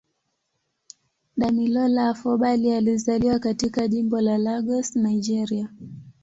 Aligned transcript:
Damilola 1.37 2.09
Afolabi 2.09 2.71
alizaliwa 2.71 3.39
katika 3.39 3.87
Jimbo 3.87 4.21
la 4.21 4.37
Lagos, 4.37 4.95
Nigeria. 4.95 5.69